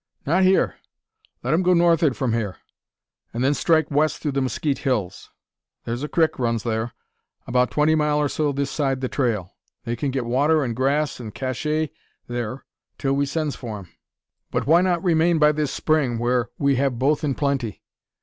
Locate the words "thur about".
6.63-7.69